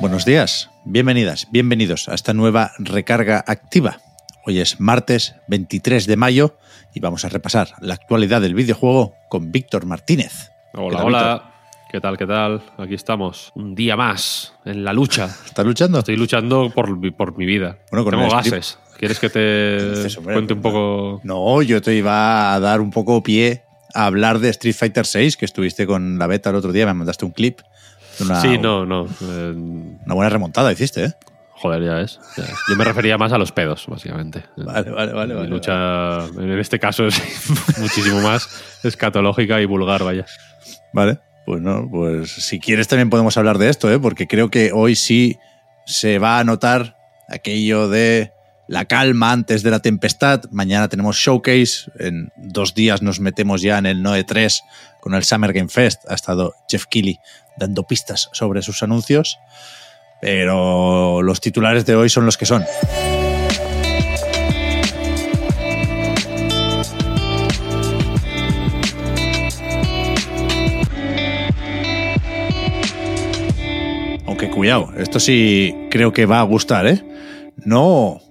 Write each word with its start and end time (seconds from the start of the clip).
Buenos 0.00 0.24
días, 0.24 0.70
bienvenidas, 0.84 1.48
bienvenidos 1.50 2.08
a 2.08 2.14
esta 2.14 2.34
nueva 2.34 2.72
recarga 2.78 3.42
activa. 3.46 3.98
Hoy 4.46 4.60
es 4.60 4.80
martes 4.80 5.34
23 5.48 6.06
de 6.06 6.16
mayo 6.16 6.56
y 6.94 7.00
vamos 7.00 7.24
a 7.24 7.28
repasar 7.28 7.68
la 7.80 7.94
actualidad 7.94 8.40
del 8.40 8.54
videojuego 8.54 9.14
con 9.28 9.50
Víctor 9.52 9.86
Martínez. 9.86 10.50
¿Qué 10.74 10.80
Hola, 10.80 10.98
tal, 10.98 11.06
hola. 11.06 11.32
Víctor? 11.34 11.54
¿Qué 11.90 12.00
tal, 12.00 12.18
qué 12.18 12.26
tal? 12.26 12.62
Aquí 12.76 12.94
estamos. 12.94 13.52
Un 13.54 13.74
día 13.74 13.96
más 13.96 14.52
en 14.64 14.84
la 14.84 14.92
lucha. 14.92 15.26
¿Estás 15.46 15.64
luchando? 15.64 16.00
Estoy 16.00 16.16
luchando 16.16 16.70
por, 16.74 16.96
mi- 16.98 17.12
por 17.12 17.36
mi 17.38 17.46
vida. 17.46 17.78
Bueno, 17.90 18.04
con 18.04 18.14
Tengo 18.18 18.28
gases. 18.30 18.78
¿Quieres 18.98 19.18
que 19.20 19.30
te 19.30 19.90
dices, 19.90 20.18
hombre? 20.18 20.34
cuente 20.34 20.54
un 20.54 20.60
poco? 20.62 21.20
No, 21.24 21.62
yo 21.62 21.80
te 21.80 21.94
iba 21.94 22.52
a 22.52 22.60
dar 22.60 22.80
un 22.80 22.90
poco 22.90 23.22
pie 23.22 23.62
a 23.94 24.06
hablar 24.06 24.40
de 24.40 24.48
Street 24.50 24.74
Fighter 24.74 25.06
6, 25.06 25.36
que 25.36 25.44
estuviste 25.44 25.86
con 25.86 26.18
la 26.18 26.26
beta 26.26 26.50
el 26.50 26.56
otro 26.56 26.72
día, 26.72 26.84
me 26.86 26.94
mandaste 26.94 27.24
un 27.24 27.30
clip. 27.30 27.60
Una, 28.20 28.40
Sí, 28.40 28.58
no, 28.58 28.84
no. 28.86 29.06
eh, 29.20 29.52
Una 30.04 30.14
buena 30.14 30.28
remontada 30.30 30.72
hiciste, 30.72 31.04
¿eh? 31.04 31.12
joder, 31.56 31.82
ya 31.82 32.00
es, 32.00 32.20
ya. 32.36 32.44
Yo 32.68 32.76
me 32.76 32.84
refería 32.84 33.16
más 33.16 33.32
a 33.32 33.38
los 33.38 33.50
pedos, 33.52 33.86
básicamente. 33.88 34.44
Vale, 34.56 34.90
vale, 34.90 35.12
vale. 35.12 35.32
Mi 35.34 35.40
vale, 35.40 35.48
lucha, 35.48 36.26
en 36.26 36.58
este 36.58 36.78
caso, 36.78 37.06
es 37.06 37.22
muchísimo 37.78 38.20
más 38.20 38.48
escatológica 38.82 39.60
y 39.60 39.64
vulgar, 39.64 40.04
vaya. 40.04 40.26
Vale, 40.92 41.20
pues 41.46 41.62
no, 41.62 41.88
pues 41.90 42.30
si 42.30 42.60
quieres 42.60 42.86
también 42.88 43.08
podemos 43.10 43.36
hablar 43.38 43.56
de 43.58 43.70
esto, 43.70 43.90
¿eh? 43.90 43.98
porque 43.98 44.26
creo 44.26 44.50
que 44.50 44.72
hoy 44.72 44.94
sí 44.94 45.38
se 45.86 46.18
va 46.18 46.38
a 46.38 46.44
notar 46.44 46.96
aquello 47.28 47.88
de 47.88 48.32
la 48.68 48.84
calma 48.86 49.32
antes 49.32 49.62
de 49.62 49.70
la 49.70 49.80
tempestad. 49.80 50.42
Mañana 50.50 50.88
tenemos 50.88 51.16
showcase, 51.16 51.90
en 51.98 52.30
dos 52.36 52.74
días 52.74 53.00
nos 53.02 53.20
metemos 53.20 53.62
ya 53.62 53.78
en 53.78 53.86
el 53.86 54.02
Noe 54.02 54.24
3 54.24 54.62
con 55.04 55.12
el 55.12 55.22
Summer 55.22 55.52
Game 55.52 55.68
Fest. 55.68 56.02
Ha 56.08 56.14
estado 56.14 56.54
Jeff 56.66 56.86
Keighley 56.86 57.18
dando 57.58 57.86
pistas 57.86 58.30
sobre 58.32 58.62
sus 58.62 58.82
anuncios, 58.82 59.38
pero 60.22 61.20
los 61.20 61.42
titulares 61.42 61.84
de 61.84 61.94
hoy 61.94 62.08
son 62.08 62.24
los 62.24 62.38
que 62.38 62.46
son. 62.46 62.64
Aunque 74.26 74.48
cuidado, 74.48 74.90
esto 74.96 75.20
sí 75.20 75.74
creo 75.90 76.14
que 76.14 76.24
va 76.24 76.40
a 76.40 76.44
gustar, 76.44 76.86
¿eh? 76.86 77.04
No, 77.56 78.22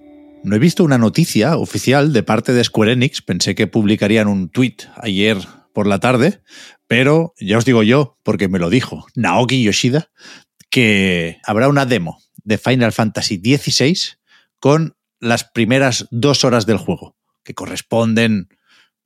no 0.41 0.55
he 0.55 0.59
visto 0.59 0.83
una 0.83 0.97
noticia 0.97 1.55
oficial 1.55 2.13
de 2.13 2.23
parte 2.23 2.51
de 2.51 2.63
Square 2.63 2.94
Enix. 2.94 3.21
Pensé 3.21 3.53
que 3.53 3.67
publicarían 3.67 4.27
un 4.27 4.49
tweet 4.49 4.77
ayer 4.97 5.38
por 5.73 5.88
la 5.88 5.99
tarde, 5.99 6.41
pero 6.88 7.33
ya 7.39 7.57
os 7.57 7.66
digo 7.66 7.83
yo, 7.83 8.17
porque 8.23 8.47
me 8.47 8.59
lo 8.59 8.69
dijo 8.69 9.05
Naoki 9.16 9.63
Yoshida, 9.63 10.09
que 10.69 11.39
habrá 11.45 11.67
una 11.67 11.85
demo 11.85 12.19
de 12.43 12.57
Final 12.57 12.93
Fantasy 12.93 13.38
XVI 13.38 14.17
con 14.59 14.95
las 15.19 15.44
primeras 15.44 16.07
dos 16.11 16.44
horas 16.44 16.66
del 16.66 16.78
juego, 16.78 17.16
que 17.44 17.53
corresponden, 17.53 18.50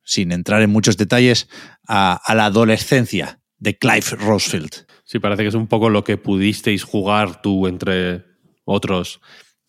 sin 0.04 0.32
entrar 0.32 0.62
en 0.62 0.70
muchos 0.70 0.96
detalles, 0.96 1.48
a, 1.86 2.20
a 2.24 2.34
la 2.34 2.46
adolescencia 2.46 3.40
de 3.58 3.76
Clive 3.76 4.10
Rosefield. 4.18 4.86
Sí, 5.04 5.18
parece 5.18 5.42
que 5.42 5.48
es 5.48 5.54
un 5.54 5.66
poco 5.66 5.90
lo 5.90 6.04
que 6.04 6.16
pudisteis 6.16 6.84
jugar 6.84 7.42
tú 7.42 7.66
entre 7.66 8.24
otros 8.64 9.20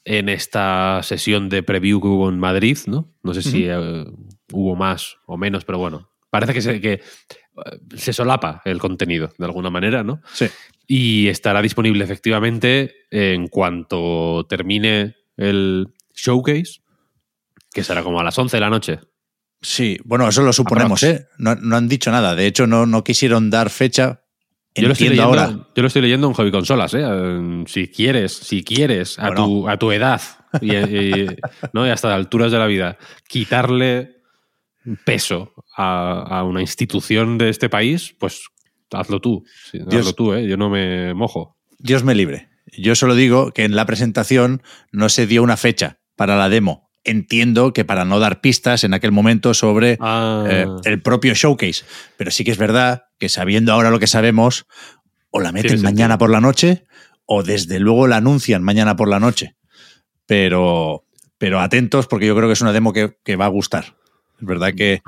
en 0.06 0.30
esta 0.30 1.02
sesión 1.04 1.50
de 1.50 1.64
preview 1.64 2.02
que 2.02 2.08
hubo 2.08 2.30
en 2.30 2.40
Madrid, 2.40 2.78
¿no? 2.88 3.14
No 3.24 3.34
sé 3.34 3.42
si 3.42 3.66
eh, 3.68 4.06
hubo 4.52 4.76
más 4.76 5.18
o 5.26 5.38
menos, 5.38 5.66
pero 5.66 5.78
bueno, 5.78 6.10
parece 6.30 6.54
que 6.54 6.62
se, 6.62 6.82
que 6.82 6.94
eh, 6.94 7.02
se 7.96 8.14
solapa 8.14 8.62
el 8.66 8.80
contenido 8.80 9.32
de 9.38 9.46
alguna 9.46 9.70
manera, 9.70 10.04
¿no? 10.04 10.22
Sí. 10.34 10.48
Y 10.88 11.28
estará 11.28 11.62
disponible 11.62 12.04
efectivamente 12.04 12.96
en 13.12 13.48
cuanto 13.48 14.46
termine 14.50 15.16
el 15.38 15.88
showcase, 16.16 16.82
que 17.72 17.84
será 17.84 18.04
como 18.04 18.20
a 18.20 18.24
las 18.24 18.38
11 18.38 18.58
de 18.58 18.62
la 18.62 18.70
noche. 18.70 19.00
Sí, 19.62 19.98
bueno, 20.06 20.28
eso 20.28 20.42
lo 20.42 20.54
suponemos. 20.54 21.04
¿eh? 21.04 21.28
No, 21.38 21.54
no 21.56 21.76
han 21.76 21.88
dicho 21.88 22.12
nada. 22.12 22.34
De 22.36 22.48
hecho, 22.48 22.66
no, 22.66 22.86
no 22.86 23.04
quisieron 23.04 23.50
dar 23.50 23.70
fecha. 23.70 24.24
Yo 24.76 24.88
lo, 24.88 24.94
estoy 24.94 25.10
leyendo, 25.10 25.30
ahora. 25.30 25.68
yo 25.76 25.82
lo 25.82 25.88
estoy 25.88 26.02
leyendo 26.02 26.28
en 26.28 26.34
hobby 26.34 26.52
consolas, 26.52 26.94
¿eh? 26.94 27.04
Si 27.68 27.88
quieres, 27.90 28.32
si 28.32 28.64
quieres, 28.64 29.20
a, 29.20 29.28
Bueno. 29.28 29.46
tu, 29.46 29.70
a 29.70 29.78
tu 29.78 29.92
edad 29.92 30.22
y, 30.62 30.76
y- 30.76 31.28
¿no? 31.74 31.86
y 31.86 31.90
hasta 31.90 32.16
alturas 32.16 32.52
de 32.52 32.60
la 32.60 32.68
vida, 32.68 32.98
quitarle 33.28 34.19
peso 35.06 35.54
a, 35.76 36.40
a 36.40 36.44
una 36.44 36.62
institución 36.62 37.38
de 37.38 37.50
este 37.50 37.70
país, 37.70 38.16
pues 38.20 38.44
hazlo 38.92 39.20
tú. 39.20 39.44
Sí, 39.72 39.80
Dios. 39.88 40.02
hazlo 40.02 40.14
tú, 40.14 40.34
¿eh? 40.34 40.48
Yo 40.48 40.58
no 40.58 40.70
me 40.70 41.14
mojo. 41.14 41.58
Dios 41.78 42.04
me 42.04 42.16
libre. 42.16 42.50
Yo 42.78 42.96
solo 42.96 43.16
digo 43.16 43.52
que 43.52 43.64
en 43.64 43.76
la 43.76 43.86
presentación 43.86 44.62
no 44.92 45.10
se 45.10 45.28
dio 45.28 45.44
una 45.44 45.58
fecha 45.58 46.00
para 46.16 46.38
la 46.38 46.50
demo. 46.50 46.90
Entiendo 47.04 47.74
que 47.74 47.86
para 47.86 48.06
no 48.06 48.20
dar 48.20 48.42
pistas 48.42 48.84
en 48.84 48.94
aquel 48.94 49.12
momento 49.12 49.54
sobre 49.54 49.98
Ah, 50.02 50.46
eh, 50.50 50.66
el 50.86 51.02
propio 51.02 51.34
showcase. 51.34 51.86
Pero 52.18 52.30
sí 52.30 52.44
que 52.44 52.52
es 52.52 52.58
verdad 52.58 53.04
que 53.18 53.30
sabiendo 53.30 53.72
ahora 53.74 53.90
lo 53.90 54.00
que 54.00 54.08
sabemos, 54.08 54.66
o 55.32 55.40
la 55.40 55.52
meten 55.52 55.82
mañana 55.82 56.18
por 56.18 56.30
la 56.30 56.42
noche, 56.42 56.86
o 57.26 57.44
desde 57.44 57.80
luego 57.80 58.08
la 58.08 58.18
anuncian 58.18 58.64
mañana 58.64 58.96
por 58.96 59.08
la 59.08 59.20
noche. 59.20 59.56
Pero, 60.26 61.06
pero 61.38 61.60
atentos 61.60 62.08
porque 62.08 62.28
yo 62.28 62.36
creo 62.36 62.50
que 62.50 62.54
es 62.54 62.62
una 62.62 62.74
demo 62.74 62.94
que, 62.94 63.18
que 63.24 63.36
va 63.36 63.46
a 63.46 63.50
gustar. 63.50 63.96
Es 64.40 64.46
verdad 64.46 64.74
que 64.76 65.02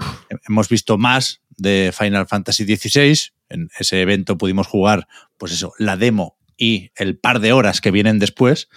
hemos 0.47 0.69
visto 0.69 0.97
más 0.97 1.41
de 1.57 1.93
Final 1.97 2.27
Fantasy 2.27 2.65
XVI. 2.65 3.31
En 3.49 3.69
ese 3.79 4.01
evento 4.01 4.37
pudimos 4.37 4.67
jugar, 4.67 5.07
pues 5.37 5.51
eso, 5.51 5.73
la 5.77 5.97
demo 5.97 6.37
y 6.57 6.91
el 6.95 7.17
par 7.17 7.39
de 7.39 7.53
horas 7.53 7.81
que 7.81 7.91
vienen 7.91 8.19
después. 8.19 8.69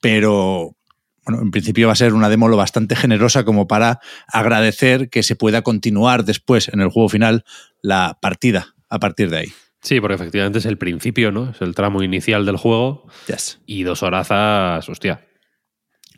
Pero 0.00 0.76
bueno, 1.24 1.42
en 1.42 1.50
principio 1.50 1.86
va 1.88 1.92
a 1.92 1.96
ser 1.96 2.14
una 2.14 2.28
demo 2.28 2.48
lo 2.48 2.56
bastante 2.56 2.96
generosa 2.96 3.44
como 3.44 3.66
para 3.68 4.00
agradecer 4.26 5.10
que 5.10 5.22
se 5.22 5.36
pueda 5.36 5.62
continuar 5.62 6.24
después 6.24 6.68
en 6.68 6.80
el 6.80 6.88
juego 6.88 7.08
final 7.08 7.44
la 7.82 8.18
partida 8.20 8.74
a 8.88 8.98
partir 8.98 9.28
de 9.30 9.38
ahí. 9.38 9.52
sí, 9.82 10.00
porque 10.00 10.14
efectivamente 10.14 10.58
es 10.58 10.66
el 10.66 10.78
principio, 10.78 11.30
¿no? 11.30 11.50
Es 11.50 11.60
el 11.60 11.74
tramo 11.74 12.02
inicial 12.02 12.46
del 12.46 12.56
juego 12.56 13.06
Yes. 13.26 13.60
y 13.66 13.82
dos 13.82 14.02
horazas, 14.02 14.88
hostia. 14.88 15.26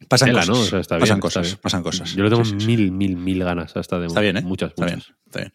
Pasan 0.08 0.28
tela, 0.28 0.40
cosas. 0.40 0.56
¿no? 0.56 0.62
O 0.62 0.66
sea, 0.66 0.80
está 0.80 0.98
pasan 0.98 1.16
bien, 1.16 1.20
cosas. 1.20 1.46
está 1.46 1.50
bien. 1.56 1.60
Pasan 1.62 1.82
cosas. 1.82 2.14
Yo 2.14 2.24
le 2.24 2.30
tengo 2.30 2.44
Sí, 2.44 2.52
sí, 2.52 2.60
sí. 2.60 2.66
mil, 2.66 2.92
mil, 2.92 3.16
mil 3.16 3.44
ganas 3.44 3.76
a 3.76 3.80
esta 3.80 3.96
demo. 3.96 4.08
Está 4.08 4.20
bien, 4.20 4.36
¿eh? 4.38 4.42
Muchas, 4.42 4.70
Está 4.70 4.82
muchas. 4.82 5.06
bien, 5.06 5.16
está 5.26 5.38
bien. 5.40 5.52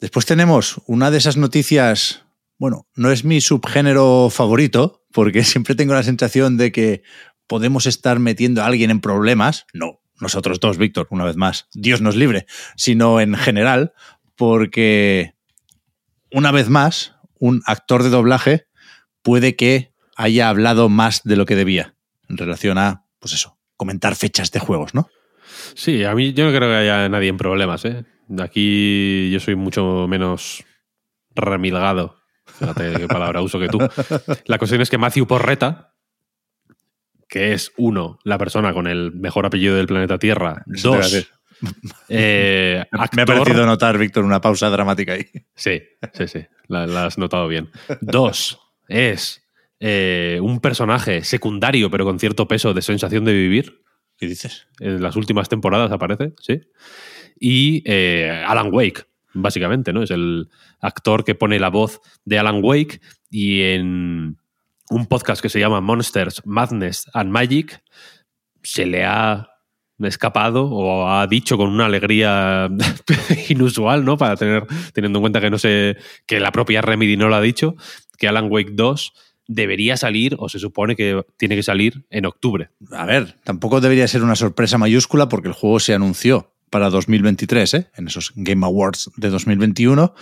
Después 0.00 0.26
tenemos 0.26 0.80
una 0.86 1.10
de 1.10 1.18
esas 1.18 1.36
noticias, 1.36 2.24
bueno, 2.58 2.86
no 2.94 3.10
es 3.10 3.24
mi 3.24 3.40
subgénero 3.40 4.30
favorito, 4.30 5.04
porque 5.12 5.44
siempre 5.44 5.74
tengo 5.74 5.94
la 5.94 6.02
sensación 6.02 6.56
de 6.56 6.72
que 6.72 7.02
podemos 7.46 7.86
estar 7.86 8.18
metiendo 8.18 8.62
a 8.62 8.66
alguien 8.66 8.90
en 8.90 9.00
problemas. 9.00 9.66
No, 9.72 10.00
nosotros 10.20 10.58
dos, 10.60 10.78
Víctor, 10.78 11.06
una 11.10 11.24
vez 11.24 11.36
más. 11.36 11.68
Dios 11.74 12.00
nos 12.00 12.16
libre, 12.16 12.46
sino 12.76 13.20
en 13.20 13.34
general, 13.34 13.92
porque 14.36 15.34
una 16.32 16.50
vez 16.52 16.68
más, 16.68 17.14
un 17.38 17.62
actor 17.66 18.02
de 18.02 18.10
doblaje 18.10 18.66
puede 19.22 19.56
que 19.56 19.92
haya 20.16 20.48
hablado 20.48 20.88
más 20.88 21.22
de 21.24 21.36
lo 21.36 21.44
que 21.46 21.56
debía 21.56 21.94
en 22.28 22.36
relación 22.36 22.78
a, 22.78 23.04
pues 23.20 23.34
eso, 23.34 23.58
comentar 23.76 24.16
fechas 24.16 24.50
de 24.50 24.58
juegos, 24.58 24.94
¿no? 24.94 25.08
Sí, 25.74 26.04
a 26.04 26.14
mí 26.14 26.32
yo 26.32 26.44
no 26.44 26.56
creo 26.56 26.68
que 26.68 26.76
haya 26.76 27.08
nadie 27.08 27.28
en 27.28 27.36
problemas, 27.36 27.84
¿eh? 27.84 28.04
Aquí 28.38 29.30
yo 29.30 29.40
soy 29.40 29.54
mucho 29.54 30.06
menos 30.08 30.64
remilgado. 31.34 32.16
Fíjate 32.46 32.92
qué 32.94 33.06
palabra 33.06 33.42
uso 33.42 33.58
que 33.58 33.68
tú. 33.68 33.78
La 34.46 34.58
cuestión 34.58 34.80
es 34.80 34.90
que 34.90 34.98
Matthew 34.98 35.26
Porreta, 35.26 35.94
que 37.28 37.52
es 37.52 37.72
uno, 37.76 38.18
la 38.24 38.38
persona 38.38 38.72
con 38.72 38.86
el 38.86 39.12
mejor 39.12 39.46
apellido 39.46 39.76
del 39.76 39.86
planeta 39.86 40.18
Tierra, 40.18 40.62
dos, 40.66 41.28
eh, 42.08 42.84
Me 43.12 43.22
ha 43.22 43.26
parecido 43.26 43.66
notar, 43.66 43.98
Víctor, 43.98 44.24
una 44.24 44.40
pausa 44.40 44.70
dramática 44.70 45.14
ahí. 45.14 45.26
Sí, 45.54 45.82
sí, 46.12 46.28
sí, 46.28 46.46
la, 46.68 46.86
la 46.86 47.06
has 47.06 47.18
notado 47.18 47.48
bien. 47.48 47.70
Dos, 48.00 48.58
es 48.88 49.42
eh, 49.80 50.38
un 50.42 50.60
personaje 50.60 51.24
secundario, 51.24 51.90
pero 51.90 52.04
con 52.04 52.18
cierto 52.18 52.46
peso 52.46 52.74
de 52.74 52.82
sensación 52.82 53.24
de 53.24 53.32
vivir. 53.32 53.82
¿Qué 54.18 54.26
dices? 54.26 54.68
En 54.78 55.02
las 55.02 55.16
últimas 55.16 55.48
temporadas 55.48 55.90
aparece, 55.90 56.34
sí. 56.40 56.60
Y 57.38 57.82
eh, 57.86 58.44
Alan 58.46 58.68
Wake, 58.70 59.06
básicamente, 59.32 59.94
¿no? 59.94 60.02
Es 60.02 60.10
el 60.10 60.50
actor 60.80 61.24
que 61.24 61.34
pone 61.34 61.58
la 61.58 61.70
voz 61.70 62.00
de 62.26 62.38
Alan 62.38 62.60
Wake 62.62 63.00
y 63.30 63.62
en 63.62 64.36
un 64.90 65.06
podcast 65.06 65.40
que 65.40 65.48
se 65.48 65.58
llama 65.58 65.80
Monsters, 65.80 66.42
Madness 66.44 67.06
and 67.14 67.30
Magic 67.30 67.82
se 68.62 68.84
le 68.84 69.04
ha 69.06 69.48
escapado 70.00 70.66
o 70.66 71.08
ha 71.08 71.26
dicho 71.26 71.56
con 71.56 71.70
una 71.70 71.86
alegría 71.86 72.68
inusual, 73.48 74.04
¿no? 74.04 74.18
Para 74.18 74.36
tener, 74.36 74.66
teniendo 74.92 75.18
en 75.18 75.22
cuenta 75.22 75.40
que 75.40 75.50
no 75.50 75.58
sé, 75.58 75.96
que 76.26 76.40
la 76.40 76.52
propia 76.52 76.82
Remedy 76.82 77.16
no 77.16 77.28
lo 77.28 77.36
ha 77.36 77.40
dicho, 77.40 77.76
que 78.18 78.28
Alan 78.28 78.48
Wake 78.50 78.72
2 78.72 79.12
debería 79.50 79.96
salir 79.96 80.36
o 80.38 80.48
se 80.48 80.60
supone 80.60 80.94
que 80.94 81.24
tiene 81.36 81.56
que 81.56 81.64
salir 81.64 82.04
en 82.08 82.24
octubre. 82.24 82.70
A 82.92 83.04
ver, 83.04 83.36
tampoco 83.42 83.80
debería 83.80 84.06
ser 84.06 84.22
una 84.22 84.36
sorpresa 84.36 84.78
mayúscula 84.78 85.28
porque 85.28 85.48
el 85.48 85.54
juego 85.54 85.80
se 85.80 85.92
anunció 85.92 86.52
para 86.70 86.88
2023, 86.88 87.74
¿eh? 87.74 87.90
en 87.96 88.06
esos 88.06 88.32
Game 88.36 88.64
Awards 88.64 89.10
de 89.16 89.28
2021 89.28 90.14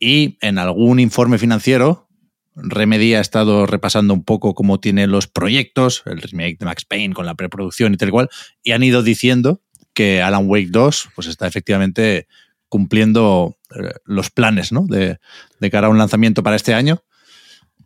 y 0.00 0.36
en 0.40 0.58
algún 0.58 0.98
informe 0.98 1.38
financiero 1.38 2.08
Remedy 2.56 3.14
ha 3.14 3.20
estado 3.20 3.66
repasando 3.66 4.12
un 4.14 4.24
poco 4.24 4.54
cómo 4.54 4.80
tiene 4.80 5.06
los 5.06 5.28
proyectos, 5.28 6.02
el 6.06 6.20
remake 6.20 6.58
de 6.58 6.66
Max 6.66 6.84
Payne 6.84 7.14
con 7.14 7.24
la 7.24 7.36
preproducción 7.36 7.94
y 7.94 7.96
tal 7.96 8.10
cual, 8.10 8.28
y 8.64 8.72
han 8.72 8.82
ido 8.82 9.04
diciendo 9.04 9.62
que 9.94 10.22
Alan 10.22 10.48
Wake 10.48 10.70
2 10.70 11.10
pues 11.14 11.28
está 11.28 11.46
efectivamente 11.46 12.26
cumpliendo 12.68 13.56
eh, 13.76 13.92
los 14.04 14.30
planes 14.30 14.72
¿no? 14.72 14.86
de, 14.88 15.18
de 15.60 15.70
cara 15.70 15.86
a 15.86 15.90
un 15.90 15.98
lanzamiento 15.98 16.42
para 16.42 16.56
este 16.56 16.74
año. 16.74 17.04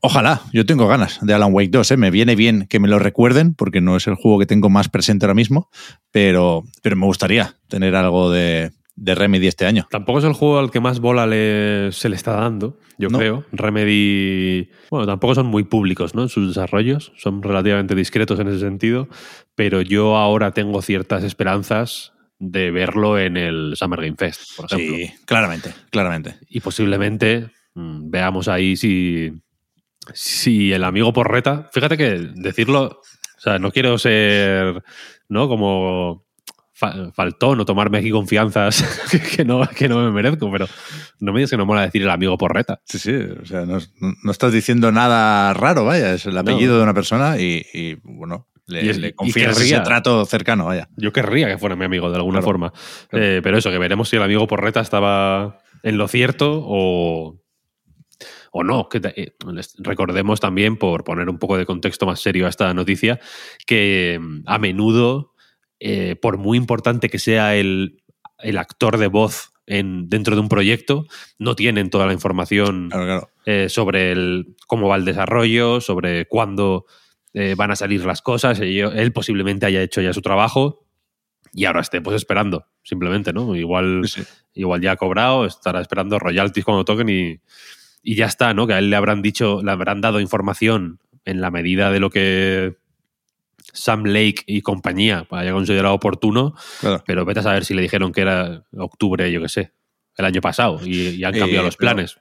Ojalá, 0.01 0.43
yo 0.53 0.67
tengo 0.67 0.87
ganas 0.87 1.19
de 1.23 1.35
Alan 1.35 1.53
Wake 1.53 1.71
2, 1.71 1.91
¿eh? 1.93 1.97
me 1.97 2.11
viene 2.11 2.37
bien 2.37 2.67
que 2.69 2.79
me 2.81 2.89
lo 2.89 2.99
recuerden 2.99 3.55
porque 3.55 3.81
no 3.81 3.97
es 3.97 4.07
el 4.07 4.15
juego 4.15 4.39
que 4.39 4.47
tengo 4.47 4.69
más 4.69 4.89
presente 4.89 5.27
ahora 5.27 5.35
mismo, 5.35 5.71
pero, 6.11 6.65
pero 6.83 6.97
me 6.97 7.07
gustaría 7.07 7.57
tener 7.69 7.95
algo 7.97 8.31
de, 8.31 8.73
de 8.97 9.15
Remedy 9.15 9.47
este 9.47 9.67
año. 9.67 9.87
Tampoco 9.91 10.19
es 10.19 10.25
el 10.25 10.33
juego 10.33 10.59
al 10.59 10.71
que 10.71 10.81
más 10.81 11.01
bola 11.01 11.25
se 11.27 12.09
le 12.09 12.17
está 12.17 12.33
dando, 12.33 12.79
yo 12.99 13.09
creo. 13.09 13.45
Remedy, 13.53 14.71
bueno, 14.91 15.07
tampoco 15.07 15.35
son 15.35 15.47
muy 15.47 15.65
públicos 15.65 16.15
¿no? 16.15 16.23
en 16.23 16.29
sus 16.29 16.49
desarrollos, 16.49 17.13
son 17.17 17.43
relativamente 17.43 17.95
discretos 17.95 18.41
en 18.41 18.49
ese 18.49 18.61
sentido, 18.61 19.09
pero 19.55 19.83
yo 19.83 20.17
ahora 20.17 20.53
tengo 20.53 20.83
ciertas 20.83 21.23
esperanzas 21.25 22.13
de 22.39 22.71
verlo 22.71 23.19
en 23.19 23.37
el 23.37 23.75
Summer 23.77 24.01
Game 24.01 24.17
Fest, 24.17 24.57
por 24.57 24.67
ejemplo. 24.67 24.97
Sí, 24.97 25.11
claramente, 25.25 25.75
claramente. 25.91 26.37
Y 26.49 26.61
posiblemente 26.61 27.51
mm, 27.75 28.11
veamos 28.11 28.49
ahí 28.49 28.77
si, 28.77 29.33
si 30.15 30.73
el 30.73 30.85
amigo 30.85 31.13
Porreta, 31.13 31.69
fíjate 31.73 31.97
que 31.97 32.31
decirlo, 32.35 33.01
o 33.37 33.41
sea, 33.41 33.59
no 33.59 33.71
quiero 33.71 33.99
ser, 33.99 34.83
¿no? 35.29 35.49
Como 35.49 36.27
faltó 37.15 37.57
no 37.57 37.65
tomarme 37.65 37.99
aquí 37.99 38.11
confianzas 38.11 38.85
que, 39.37 39.45
no, 39.45 39.67
que 39.67 39.89
no 39.89 39.99
me 40.05 40.11
merezco, 40.11 40.51
pero 40.53 40.69
no 41.21 41.33
me 41.33 41.39
digas 41.39 41.51
que 41.51 41.57
no 41.57 41.65
mola 41.65 41.83
decir 41.83 42.03
el 42.03 42.11
amigo 42.11 42.37
porreta. 42.37 42.81
Sí, 42.85 42.99
sí, 42.99 43.15
o 43.15 43.47
sea, 43.47 43.65
no, 43.65 43.79
estás 44.31 44.53
diciendo 44.53 44.93
nada 44.93 45.55
raro, 45.55 45.85
vaya, 45.87 46.13
es 46.13 46.27
el 46.27 46.37
apellido 46.37 46.77
de 46.77 46.83
una 46.83 46.93
persona 46.93 47.39
y, 47.39 47.97
bueno, 48.03 48.47
le, 48.67 48.93
le 48.93 49.15
confías 49.15 49.59
ese 49.59 49.81
trato 49.81 50.27
cercano, 50.27 50.67
vaya. 50.67 50.89
Yo 50.97 51.13
querría 51.13 51.49
que 51.49 51.57
fuera 51.57 51.77
mi 51.77 51.85
amigo 51.87 52.11
de 52.11 52.17
alguna 52.17 52.43
forma, 52.43 52.73
eh, 53.13 53.41
pero 53.43 53.57
eso, 53.57 53.71
que 53.71 53.79
veremos 53.79 54.11
si 54.11 54.17
el 54.17 54.23
amigo 54.23 54.47
porreta 54.47 54.81
estaba 54.81 55.61
en 55.83 55.97
lo 55.97 56.09
cierto 56.09 56.63
o, 56.63 57.41
o 58.57 58.65
no. 58.65 58.89
Que 58.89 59.01
eh, 59.05 59.37
recordemos 59.79 60.41
también, 60.41 60.77
por 60.77 61.05
poner 61.05 61.29
un 61.29 61.39
poco 61.39 61.57
de 61.59 61.67
contexto 61.67 62.07
más 62.07 62.21
serio 62.21 62.47
a 62.47 62.49
esta 62.49 62.73
noticia, 62.75 63.21
que 63.67 64.19
mm, 64.21 64.43
a 64.47 64.59
menudo 64.59 65.33
eh, 65.79 66.17
por 66.17 66.39
muy 66.39 66.57
importante 66.57 67.09
que 67.09 67.19
sea 67.19 67.55
el, 67.55 68.03
actor 68.59 68.99
de 68.99 69.09
voz 69.09 69.53
en, 69.67 70.09
dentro 70.09 70.35
de 70.35 70.41
un 70.41 70.49
proyecto, 70.49 71.07
no 71.39 71.55
tienen 71.55 71.91
toda 71.91 72.07
la 72.07 72.13
información 72.13 72.91
eh, 73.45 73.69
sobre 73.69 74.13
el, 74.13 74.57
cómo 74.67 74.89
va 74.89 74.97
el 74.97 75.05
desarrollo, 75.05 75.81
sobre 75.81 76.27
cuándo 76.27 76.87
van 77.59 77.71
a 77.71 77.77
salir 77.77 78.03
las 78.07 78.23
cosas. 78.23 78.59
Él, 78.61 79.13
posiblemente 79.13 79.67
haya 79.67 79.83
hecho 79.83 80.01
ya 80.01 80.15
su 80.15 80.23
trabajo 80.23 80.87
y 81.53 81.67
ahora 81.67 81.81
esté 81.81 82.01
pues 82.01 82.17
esperando, 82.17 82.67
simplemente, 82.83 83.35
¿no? 83.35 83.55
Igual, 83.55 84.09
igual 84.55 84.81
ya 84.81 84.93
ha 84.93 84.97
cobrado, 84.97 85.45
estará 85.45 85.83
esperando 85.83 86.19
royalties 86.19 86.65
cuando 86.65 86.87
toquen 86.87 87.11
y, 87.11 87.41
y 88.07 88.15
ya 88.15 88.27
está, 88.27 88.55
¿no? 88.55 88.69
Que 88.69 88.75
a 88.75 88.79
él 88.79 88.89
le 88.89 88.95
habrán 88.95 89.21
dicho, 89.21 89.61
le 89.65 89.71
habrán 89.73 90.01
dado 90.01 90.21
información 90.21 91.01
en 91.25 91.41
la 91.41 91.51
medida 91.51 91.91
de 91.91 91.99
lo 91.99 92.09
que 92.09 92.77
Sam 93.73 94.05
Lake 94.05 94.45
y 94.47 94.63
compañía 94.63 95.27
haya 95.29 95.51
considerado 95.51 95.93
oportuno, 95.93 96.55
pero 97.05 97.25
vete 97.25 97.41
a 97.41 97.43
saber 97.43 97.65
si 97.65 97.75
le 97.75 97.83
dijeron 97.83 98.13
que 98.13 98.21
era 98.21 98.63
octubre, 98.77 99.31
yo 99.33 99.43
qué 99.43 99.49
sé, 99.49 99.73
el 100.17 100.25
año 100.25 100.41
pasado 100.41 100.81
y, 100.87 101.25
han 101.25 101.37
cambiado 101.37 101.65
los 101.67 101.77
planes. 101.77 102.17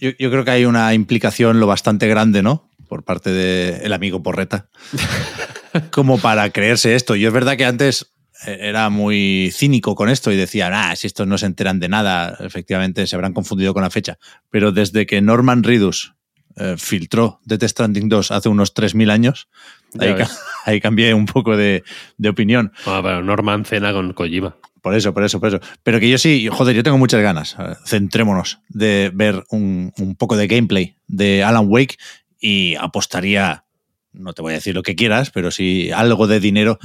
Yo, 0.00 0.30
creo 0.30 0.46
que 0.46 0.50
hay 0.50 0.64
una 0.64 0.94
implicación 0.94 1.60
lo 1.60 1.66
bastante 1.66 2.08
grande, 2.08 2.42
¿no? 2.42 2.70
Por 2.88 3.04
parte 3.04 3.30
del 3.30 3.92
amigo 3.92 4.22
Porreta, 4.22 4.70
como 5.90 6.16
para 6.16 6.48
creerse 6.48 6.94
esto. 6.94 7.16
Yo 7.16 7.28
es 7.28 7.34
verdad 7.34 7.58
que 7.58 7.66
antes 7.66 8.11
era 8.46 8.90
muy 8.90 9.50
cínico 9.52 9.94
con 9.94 10.08
esto 10.08 10.32
y 10.32 10.36
decía, 10.36 10.70
ah, 10.72 10.96
si 10.96 11.06
estos 11.06 11.26
no 11.26 11.38
se 11.38 11.46
enteran 11.46 11.80
de 11.80 11.88
nada, 11.88 12.36
efectivamente 12.40 13.06
se 13.06 13.16
habrán 13.16 13.32
confundido 13.32 13.74
con 13.74 13.82
la 13.82 13.90
fecha. 13.90 14.18
Pero 14.50 14.72
desde 14.72 15.06
que 15.06 15.20
Norman 15.20 15.62
Ridus 15.62 16.14
eh, 16.56 16.76
filtró 16.76 17.40
Death 17.44 17.64
Stranding 17.64 18.08
2 18.08 18.30
hace 18.30 18.48
unos 18.48 18.74
3.000 18.74 19.10
años, 19.10 19.48
ahí, 20.66 20.80
cambié 20.80 21.14
un 21.14 21.26
poco 21.26 21.56
de, 21.56 21.82
opinión. 22.28 22.72
Ah, 22.86 23.00
pero 23.02 23.22
Norman 23.22 23.64
cena 23.64 23.92
con 23.92 24.12
Kojima. 24.12 24.56
Por 24.82 24.94
eso, 24.94 25.14
por 25.14 25.22
eso, 25.22 25.38
por 25.38 25.48
eso. 25.48 25.60
Pero 25.82 26.00
que 26.00 26.10
yo 26.10 26.18
sí, 26.18 26.48
joder, 26.50 26.74
yo 26.74 26.82
tengo 26.82 26.98
muchas 26.98 27.22
ganas, 27.22 27.56
centrémonos, 27.86 28.58
de 28.68 29.12
ver 29.14 29.44
un, 29.50 29.92
poco 30.18 30.36
de 30.36 30.48
gameplay 30.48 30.96
de 31.06 31.44
Alan 31.44 31.66
Wake 31.68 31.96
y 32.40 32.74
apostaría, 32.74 33.64
no 34.12 34.32
te 34.32 34.42
voy 34.42 34.52
a 34.52 34.56
decir 34.56 34.74
lo 34.74 34.82
que 34.82 34.96
quieras, 34.96 35.30
pero 35.30 35.52
sí 35.52 35.92
algo 35.92 36.26
de 36.26 36.40
dinero 36.40 36.80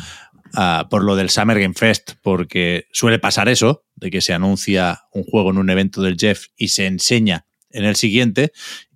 por 0.89 1.03
lo 1.03 1.15
del 1.15 1.29
Summer 1.29 1.59
Game 1.59 1.73
Fest, 1.73 2.13
porque 2.21 2.87
suele 2.91 3.19
pasar 3.19 3.49
eso, 3.49 3.83
de 3.95 4.11
que 4.11 4.21
se 4.21 4.33
anuncia 4.33 5.03
un 5.11 5.23
juego 5.23 5.51
en 5.51 5.57
un 5.57 5.69
evento 5.69 6.01
del 6.01 6.17
Jeff 6.17 6.47
y 6.55 6.69
se 6.69 6.85
enseña 6.85 7.45
en 7.71 7.83
el 7.83 7.95
siguiente, 7.95 8.51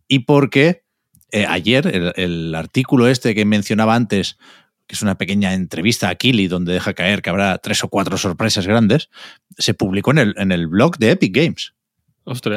y 0.07 0.19
porque 0.19 0.83
eh, 1.31 1.45
ayer 1.47 2.13
el, 2.17 2.53
artículo 2.55 3.07
este 3.07 3.33
que 3.33 3.45
mencionaba 3.45 3.95
antes, 3.95 4.37
que 4.85 4.95
es 4.95 5.01
una 5.01 5.17
pequeña 5.17 5.53
entrevista 5.53 6.09
a 6.09 6.15
Kili 6.15 6.47
donde 6.47 6.73
deja 6.73 6.93
caer 6.93 7.21
que 7.21 7.29
habrá 7.29 7.57
tres 7.57 7.83
o 7.83 7.87
cuatro 7.87 8.17
sorpresas 8.17 8.67
grandes, 8.67 9.09
se 9.57 9.73
publicó 9.73 10.11
en 10.11 10.17
el, 10.17 10.33
en 10.37 10.51
el 10.51 10.67
blog 10.67 10.97
de 10.97 11.11
Epic 11.11 11.33
Games. 11.33 11.73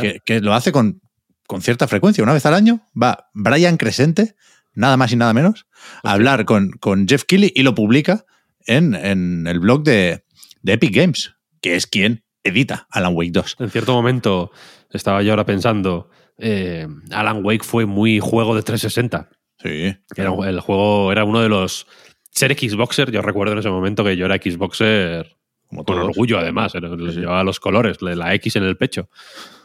Que, 0.01 0.21
que, 0.25 0.41
lo 0.41 0.53
hace 0.53 0.73
con, 0.73 1.01
con, 1.47 1.63
cierta 1.63 1.89
frecuencia. 1.89 2.23
Una 2.23 2.33
vez 2.33 2.45
al 2.47 2.55
año 2.55 2.85
va 3.01 3.31
Brian 3.33 3.77
Crescente, 3.77 4.35
nada 4.75 4.97
más 4.97 5.13
y 5.13 5.17
nada 5.17 5.33
menos, 5.33 5.67
a 6.03 6.13
hablar 6.13 6.45
con, 6.45 6.73
con 6.73 7.09
Jeff 7.09 7.25
Keighley 7.25 7.53
y 7.55 7.63
lo 7.63 7.75
publica 7.75 8.27
en, 8.67 8.95
en 8.95 9.47
el 9.47 9.61
blog 9.61 9.83
de, 9.83 10.25
de 10.63 10.73
Epic 10.73 10.95
Games, 10.95 11.35
que 11.61 11.77
es 11.77 11.87
quien 11.87 12.25
edita 12.43 12.87
Alan 12.91 13.15
Wake 13.15 13.33
2. 13.33 13.57
En 13.61 13.71
cierto 13.71 13.93
momento 13.93 14.51
estaba 14.91 15.23
yo 15.23 15.33
ahora 15.33 15.47
pensando 15.47 16.11
eh, 16.39 16.87
Alan 17.11 17.45
Wake 17.45 17.65
fue 17.65 17.87
muy 17.87 18.21
juego 18.21 18.55
de 18.55 18.63
360. 18.63 19.29
Sí. 19.59 19.97
Era, 20.17 20.33
el 20.49 20.61
juego 20.61 21.13
era 21.13 21.25
uno 21.25 21.41
de 21.41 21.49
los. 21.49 21.87
Ser 22.31 22.59
Xboxer, 22.59 23.13
yo 23.13 23.23
recuerdo 23.23 23.53
en 23.53 23.61
ese 23.61 23.71
momento 23.71 24.03
que 24.03 24.17
yo 24.17 24.27
era 24.27 24.37
Xboxer 24.37 25.37
Como 25.69 25.85
con 25.85 25.99
orgullo, 25.99 26.39
además. 26.39 26.75
Llevaba 26.75 27.45
los 27.45 27.61
colores, 27.61 28.03
la 28.03 28.35
X 28.35 28.57
en 28.57 28.65
el 28.65 28.77
pecho. 28.77 29.09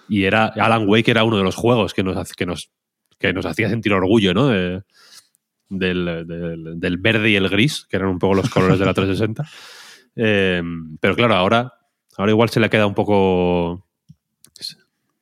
Y 0.08 0.26
era 0.26 0.46
Alan 0.46 0.88
Wake 0.88 1.10
era 1.10 1.24
uno 1.24 1.38
de 1.38 1.44
los 1.44 1.56
juegos 1.56 1.94
que 1.94 2.04
nos, 2.04 2.32
que 2.34 2.46
nos, 2.46 2.72
que 3.18 3.34
nos 3.34 3.46
hacía 3.46 3.70
sentir 3.70 3.94
orgullo, 3.94 4.34
¿no? 4.34 4.52
Del, 5.70 6.26
del, 6.80 6.98
verde 6.98 7.30
y 7.30 7.36
el 7.36 7.50
gris, 7.50 7.86
que 7.90 7.98
eran 7.98 8.10
un 8.10 8.20
poco 8.20 8.36
los 8.36 8.50
colores 8.50 8.80
de 8.80 8.86
la 8.86 8.94
360. 8.94 9.48
Eh, 10.22 10.62
pero 11.00 11.16
claro, 11.16 11.36
ahora, 11.36 11.76
ahora 12.18 12.32
igual 12.32 12.50
se 12.50 12.60
le 12.60 12.70
queda 12.70 12.88
un 12.88 12.96
poco 12.96 13.88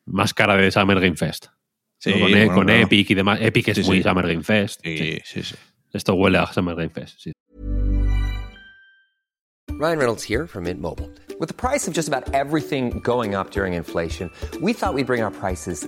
más 0.06 0.34
cara 0.34 0.56
de 0.56 0.72
Summer 0.72 1.00
Game 1.00 1.16
Fest. 1.16 1.48
Sí, 2.00 2.14
Con, 2.14 2.36
e- 2.36 2.48
con 2.48 2.70
Epic 2.70 3.12
y 3.12 3.14
demás. 3.14 3.40
Epic 3.42 3.68
es 3.68 3.86
muy 3.86 4.02
Summer 4.02 4.26
Game 4.26 4.44
Fest. 4.44 4.80
Sí, 4.84 5.20
sí, 5.24 5.44
sí. 5.44 5.56
Esto 5.94 6.16
huele 6.16 6.40
a 6.40 6.52
Summer 6.52 6.76
Game 6.76 6.90
Fest. 6.90 7.20
Sí. 7.20 7.32
Ryan 9.80 10.00
Reynolds 10.00 10.24
here 10.24 10.48
from 10.48 10.64
Mint 10.64 10.82
Mobile. 10.82 11.12
With 11.40 11.50
the 11.50 11.54
price 11.54 11.88
of 11.88 11.94
just 11.94 12.08
about 12.08 12.34
everything 12.34 13.00
going 13.04 13.36
up 13.36 13.52
during 13.52 13.74
inflation, 13.74 14.32
we 14.60 14.74
thought 14.74 14.96
we'd 14.96 15.06
bring 15.06 15.22
our 15.22 15.30
prices 15.30 15.88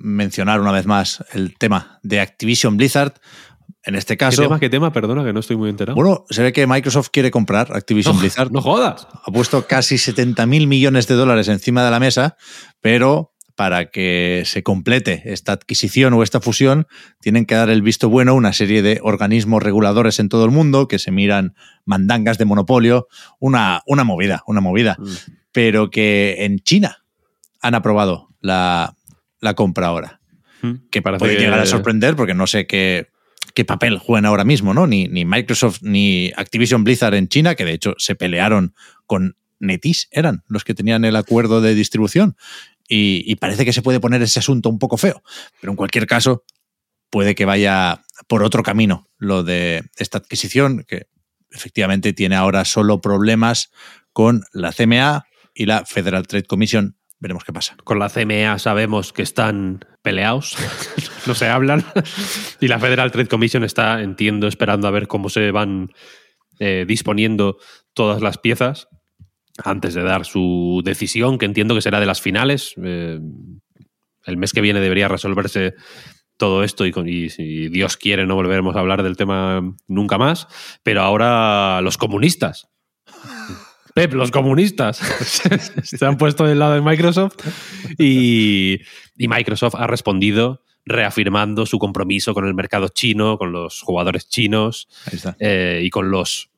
mencionar 0.00 0.60
una 0.60 0.72
vez 0.72 0.86
más 0.86 1.24
el 1.32 1.56
tema 1.56 2.00
de 2.02 2.20
Activision 2.20 2.76
Blizzard. 2.76 3.14
En 3.82 3.94
este 3.94 4.14
¿Qué 4.14 4.18
caso, 4.18 4.42
tema? 4.42 4.60
¿Qué 4.60 4.68
tema? 4.68 4.92
Perdona, 4.92 5.24
que 5.24 5.32
no 5.32 5.40
estoy 5.40 5.56
muy 5.56 5.70
enterado. 5.70 5.94
bueno, 5.94 6.24
se 6.28 6.42
ve 6.42 6.52
que 6.52 6.66
Microsoft 6.66 7.08
quiere 7.12 7.30
comprar 7.30 7.74
Activision 7.74 8.14
no, 8.14 8.20
Blizzard. 8.20 8.50
no 8.50 8.60
jodas. 8.60 9.06
Ha 9.24 9.30
puesto 9.32 9.66
casi 9.66 9.96
70 9.96 10.44
mil 10.46 10.66
millones 10.66 11.06
de 11.06 11.14
dólares 11.14 11.48
encima 11.48 11.84
de 11.84 11.90
la 11.90 12.00
mesa, 12.00 12.36
pero 12.80 13.32
para 13.56 13.90
que 13.90 14.42
se 14.46 14.62
complete 14.62 15.22
esta 15.26 15.52
adquisición 15.52 16.14
o 16.14 16.22
esta 16.22 16.40
fusión, 16.40 16.86
tienen 17.20 17.44
que 17.44 17.54
dar 17.54 17.68
el 17.68 17.82
visto 17.82 18.08
bueno 18.08 18.34
una 18.34 18.54
serie 18.54 18.80
de 18.80 19.00
organismos 19.02 19.62
reguladores 19.62 20.18
en 20.18 20.30
todo 20.30 20.46
el 20.46 20.50
mundo 20.50 20.88
que 20.88 20.98
se 20.98 21.10
miran 21.10 21.54
mandangas 21.84 22.38
de 22.38 22.46
monopolio, 22.46 23.06
una, 23.38 23.82
una 23.86 24.02
movida, 24.04 24.42
una 24.46 24.62
movida. 24.62 24.96
Mm. 24.98 25.08
Pero 25.52 25.90
que 25.90 26.36
en 26.44 26.60
China 26.60 27.04
han 27.60 27.74
aprobado 27.74 28.28
la, 28.40 28.94
la 29.40 29.54
compra 29.54 29.86
ahora. 29.88 30.20
Mm, 30.62 30.72
Que 30.90 31.02
parece 31.02 31.18
puede 31.20 31.36
que- 31.36 31.42
llegar 31.42 31.58
a 31.60 31.66
sorprender 31.66 32.16
porque 32.16 32.34
no 32.34 32.46
sé 32.46 32.66
qué, 32.66 33.08
qué 33.54 33.64
papel 33.64 33.98
juegan 33.98 34.26
ahora 34.26 34.44
mismo, 34.44 34.74
¿no? 34.74 34.86
Ni, 34.86 35.06
ni 35.08 35.24
Microsoft 35.24 35.78
ni 35.82 36.32
Activision 36.36 36.84
Blizzard 36.84 37.14
en 37.14 37.28
China, 37.28 37.54
que 37.54 37.64
de 37.64 37.72
hecho 37.72 37.94
se 37.98 38.14
pelearon 38.14 38.74
con 39.06 39.36
Netis, 39.58 40.08
eran 40.10 40.42
los 40.48 40.64
que 40.64 40.74
tenían 40.74 41.04
el 41.04 41.16
acuerdo 41.16 41.60
de 41.60 41.74
distribución. 41.74 42.36
Y, 42.88 43.22
y 43.26 43.36
parece 43.36 43.64
que 43.64 43.72
se 43.72 43.82
puede 43.82 44.00
poner 44.00 44.20
ese 44.22 44.38
asunto 44.40 44.68
un 44.68 44.78
poco 44.78 44.96
feo. 44.96 45.22
Pero 45.60 45.72
en 45.72 45.76
cualquier 45.76 46.06
caso, 46.06 46.44
puede 47.08 47.34
que 47.34 47.44
vaya 47.44 48.02
por 48.26 48.42
otro 48.42 48.62
camino 48.62 49.08
lo 49.18 49.42
de 49.44 49.84
esta 49.96 50.18
adquisición, 50.18 50.84
que 50.88 51.06
efectivamente 51.50 52.12
tiene 52.12 52.36
ahora 52.36 52.64
solo 52.64 53.00
problemas 53.00 53.70
con 54.12 54.42
la 54.52 54.72
CMA 54.72 55.24
y 55.54 55.66
la 55.66 55.84
Federal 55.84 56.26
Trade 56.26 56.44
Commission. 56.46 56.96
Veremos 57.20 57.44
qué 57.44 57.52
pasa. 57.52 57.76
Con 57.84 57.98
la 57.98 58.08
CMA 58.08 58.58
sabemos 58.58 59.12
que 59.12 59.22
están 59.22 59.84
peleados, 60.02 60.56
no 61.26 61.34
se 61.34 61.46
hablan. 61.48 61.84
y 62.60 62.68
la 62.68 62.78
Federal 62.78 63.12
Trade 63.12 63.28
Commission 63.28 63.62
está, 63.62 64.02
entiendo, 64.02 64.46
esperando 64.48 64.88
a 64.88 64.90
ver 64.90 65.06
cómo 65.06 65.28
se 65.28 65.50
van 65.50 65.90
eh, 66.58 66.84
disponiendo 66.88 67.58
todas 67.92 68.22
las 68.22 68.38
piezas 68.38 68.88
antes 69.62 69.92
de 69.92 70.02
dar 70.02 70.24
su 70.24 70.80
decisión, 70.82 71.36
que 71.36 71.44
entiendo 71.44 71.74
que 71.74 71.82
será 71.82 72.00
de 72.00 72.06
las 72.06 72.22
finales. 72.22 72.74
Eh, 72.82 73.20
el 74.24 74.36
mes 74.36 74.52
que 74.52 74.62
viene 74.62 74.80
debería 74.80 75.08
resolverse 75.08 75.74
todo 76.38 76.64
esto 76.64 76.86
y, 76.86 77.28
si 77.28 77.68
Dios 77.68 77.98
quiere 77.98 78.26
no 78.26 78.34
volveremos 78.34 78.74
a 78.74 78.80
hablar 78.80 79.02
del 79.02 79.16
tema 79.18 79.60
nunca 79.88 80.16
más. 80.16 80.48
Pero 80.82 81.02
ahora 81.02 81.82
los 81.82 81.98
comunistas. 81.98 82.68
Pep, 83.94 84.12
los 84.14 84.30
comunistas. 84.30 84.98
Se 85.82 86.04
han 86.04 86.16
puesto 86.16 86.44
del 86.44 86.58
lado 86.58 86.74
de 86.74 86.80
Microsoft 86.80 87.36
y, 87.98 88.78
y 89.16 89.28
Microsoft 89.28 89.74
ha 89.76 89.86
respondido 89.86 90.62
reafirmando 90.84 91.66
su 91.66 91.78
compromiso 91.78 92.32
con 92.34 92.46
el 92.46 92.54
mercado 92.54 92.88
chino, 92.88 93.36
con 93.38 93.52
los 93.52 93.80
jugadores 93.82 94.28
chinos 94.28 94.88
eh, 95.38 95.82
y 95.84 95.90
con 95.90 96.10
los 96.10 96.50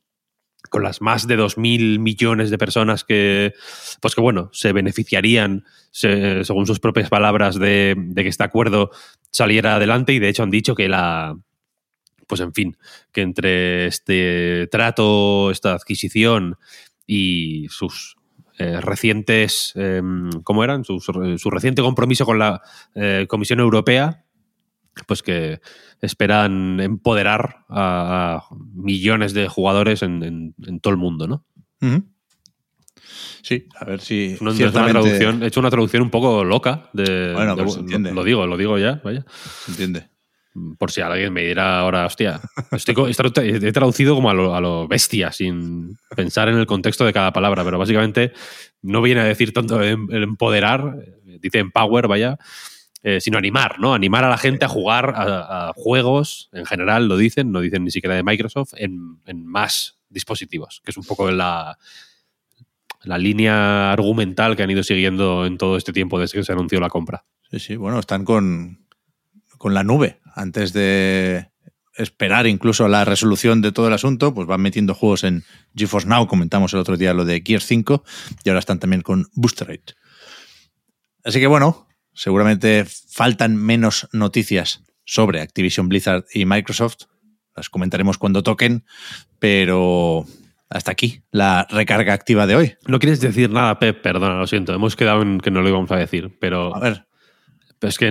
con 0.70 0.82
las 0.84 1.02
más 1.02 1.26
de 1.26 1.36
2.000 1.36 1.98
millones 1.98 2.48
de 2.48 2.56
personas 2.56 3.04
que, 3.04 3.52
pues 4.00 4.14
que 4.14 4.22
bueno, 4.22 4.48
se 4.54 4.72
beneficiarían, 4.72 5.64
se- 5.90 6.44
según 6.44 6.66
sus 6.66 6.80
propias 6.80 7.10
palabras, 7.10 7.58
de, 7.58 7.94
de 7.98 8.22
que 8.22 8.30
este 8.30 8.44
acuerdo 8.44 8.90
saliera 9.30 9.74
adelante. 9.74 10.14
Y 10.14 10.18
de 10.18 10.30
hecho 10.30 10.42
han 10.44 10.50
dicho 10.50 10.74
que 10.74 10.88
la, 10.88 11.36
pues 12.26 12.40
en 12.40 12.54
fin, 12.54 12.78
que 13.12 13.20
entre 13.20 13.86
este 13.86 14.66
trato, 14.70 15.50
esta 15.50 15.74
adquisición 15.74 16.56
y 17.14 17.66
sus 17.68 18.16
eh, 18.58 18.80
recientes, 18.80 19.72
eh, 19.76 20.00
¿cómo 20.44 20.62
eran? 20.64 20.84
Sus- 20.84 21.04
su 21.04 21.50
reciente 21.50 21.82
compromiso 21.82 22.24
con 22.24 22.38
la 22.38 22.60
eh, 22.94 23.26
Comisión 23.28 23.60
Europea, 23.60 24.24
pues 25.06 25.22
que 25.22 25.60
esperan 26.00 26.78
empoderar 26.80 27.64
a, 27.68 28.36
a 28.36 28.54
millones 28.74 29.32
de 29.34 29.48
jugadores 29.48 30.02
en, 30.02 30.22
en- 30.22 30.54
en 30.66 30.80
todo 30.80 30.92
el 30.92 30.98
mundo, 30.98 31.26
¿no? 31.26 31.44
Sí, 33.42 33.66
a 33.80 33.84
ver 33.84 34.00
si. 34.00 34.36
Una, 34.40 34.52
una 34.68 34.70
traducción, 35.00 35.42
he 35.42 35.46
hecho 35.46 35.60
una 35.60 35.70
traducción 35.70 36.02
un 36.02 36.10
poco 36.10 36.44
loca 36.44 36.90
de, 36.92 37.32
Bueno, 37.34 37.56
de- 37.56 37.62
pero 37.62 37.70
se 37.70 37.80
entiende. 37.80 38.10
lo, 38.10 38.16
lo 38.16 38.24
digo, 38.24 38.46
lo 38.46 38.56
digo 38.56 38.78
ya, 38.78 39.00
vaya. 39.04 39.24
se 39.64 39.70
entiende. 39.72 40.08
Por 40.78 40.90
si 40.90 41.00
alguien 41.00 41.32
me 41.32 41.42
dirá 41.44 41.78
ahora, 41.80 42.04
hostia, 42.04 42.40
he 42.72 42.76
tradu- 43.14 43.64
he 43.66 43.72
traducido 43.72 44.14
como 44.14 44.28
a 44.28 44.34
lo, 44.34 44.54
a 44.54 44.86
bestia, 44.86 45.32
sin 45.32 45.96
pensar 46.14 46.48
en 46.50 46.56
el 46.58 46.66
contexto 46.66 47.06
de 47.06 47.12
cada 47.12 47.32
palabra, 47.32 47.64
pero 47.64 47.78
básicamente 47.78 48.32
no 48.82 49.00
viene 49.00 49.22
a 49.22 49.24
decir 49.24 49.52
tanto 49.54 49.82
em- 49.82 50.08
empoderar, 50.10 50.98
eh, 51.26 51.38
dice 51.40 51.58
empower, 51.58 52.06
vaya, 52.06 52.36
eh, 53.02 53.20
sino 53.20 53.38
animar, 53.38 53.78
¿no? 53.80 53.94
Animar 53.94 54.24
a 54.24 54.28
la 54.28 54.36
gente 54.36 54.64
a 54.66 54.68
jugar 54.68 55.14
a, 55.16 55.68
a 55.68 55.72
juegos, 55.74 56.50
en 56.52 56.66
general 56.66 57.08
lo 57.08 57.16
dicen, 57.16 57.50
no 57.50 57.60
dicen 57.60 57.84
ni 57.84 57.90
siquiera 57.90 58.14
de 58.14 58.22
Microsoft, 58.22 58.74
en, 58.76 59.20
en 59.24 59.46
más 59.46 59.98
dispositivos, 60.10 60.82
que 60.84 60.90
es 60.90 60.96
un 60.98 61.04
poco 61.04 61.30
la, 61.30 61.78
la 63.04 63.18
línea 63.18 63.90
argumental 63.92 64.54
que 64.54 64.62
han 64.62 64.70
ido 64.70 64.82
siguiendo 64.82 65.46
en 65.46 65.56
todo 65.58 65.76
este 65.76 65.92
tiempo 65.92 66.20
desde 66.20 66.38
que 66.38 66.44
se 66.44 66.52
anunció 66.52 66.78
la 66.78 66.90
compra. 66.90 67.24
Sí, 67.50 67.58
sí, 67.58 67.76
bueno, 67.76 67.98
están 67.98 68.24
con, 68.24 68.81
con 69.62 69.74
la 69.74 69.84
nube. 69.84 70.18
Antes 70.34 70.72
de 70.72 71.46
esperar 71.94 72.48
incluso 72.48 72.88
la 72.88 73.04
resolución 73.04 73.62
de 73.62 73.70
todo 73.70 73.86
el 73.86 73.94
asunto, 73.94 74.34
pues 74.34 74.48
van 74.48 74.60
metiendo 74.60 74.92
juegos 74.92 75.22
en 75.22 75.44
GeForce 75.76 76.08
Now, 76.08 76.26
comentamos 76.26 76.72
el 76.72 76.80
otro 76.80 76.96
día 76.96 77.14
lo 77.14 77.24
de 77.24 77.44
Gear 77.46 77.60
5, 77.60 78.02
y 78.42 78.48
ahora 78.48 78.58
están 78.58 78.80
también 78.80 79.02
con 79.02 79.28
Booster 79.34 79.68
Rate. 79.68 79.94
Así 81.22 81.38
que 81.38 81.46
bueno, 81.46 81.86
seguramente 82.12 82.84
faltan 82.84 83.54
menos 83.54 84.08
noticias 84.12 84.82
sobre 85.04 85.40
Activision 85.40 85.88
Blizzard 85.88 86.24
y 86.34 86.44
Microsoft. 86.44 87.04
Las 87.54 87.68
comentaremos 87.68 88.18
cuando 88.18 88.42
toquen, 88.42 88.84
pero 89.38 90.26
hasta 90.70 90.90
aquí 90.90 91.22
la 91.30 91.68
recarga 91.70 92.14
activa 92.14 92.48
de 92.48 92.56
hoy. 92.56 92.74
No 92.88 92.98
quieres 92.98 93.20
decir 93.20 93.50
nada, 93.50 93.78
Pep, 93.78 94.02
perdona, 94.02 94.38
lo 94.38 94.48
siento. 94.48 94.74
Hemos 94.74 94.96
quedado 94.96 95.22
en 95.22 95.38
que 95.38 95.52
no 95.52 95.62
lo 95.62 95.68
íbamos 95.68 95.92
a 95.92 95.98
decir, 95.98 96.36
pero, 96.40 96.74
A 96.74 96.80
ver, 96.80 97.06
es 97.82 97.98
que 97.98 98.10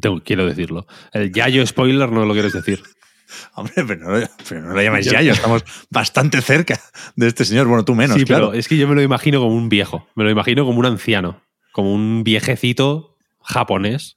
tengo- 0.00 0.22
quiero 0.24 0.46
decirlo. 0.46 0.86
El 1.12 1.32
Yayo 1.32 1.66
spoiler 1.66 2.10
no 2.10 2.24
lo 2.24 2.32
quieres 2.32 2.52
decir. 2.52 2.82
Hombre, 3.54 3.74
pero 3.86 4.18
no, 4.20 4.26
pero 4.48 4.60
no 4.62 4.74
lo 4.74 4.82
llamáis 4.82 5.06
Yayo, 5.06 5.32
estamos 5.32 5.64
bastante 5.90 6.40
cerca 6.42 6.78
de 7.16 7.28
este 7.28 7.44
señor. 7.44 7.66
Bueno, 7.66 7.84
tú 7.84 7.94
menos, 7.94 8.18
sí, 8.18 8.24
claro. 8.24 8.48
pero 8.50 8.58
es 8.58 8.68
que 8.68 8.76
yo 8.76 8.86
me 8.88 8.94
lo 8.94 9.02
imagino 9.02 9.40
como 9.40 9.54
un 9.54 9.68
viejo. 9.68 10.06
Me 10.14 10.24
lo 10.24 10.30
imagino 10.30 10.64
como 10.66 10.78
un 10.78 10.86
anciano. 10.86 11.40
Como 11.72 11.94
un 11.94 12.22
viejecito 12.24 13.16
japonés 13.42 14.16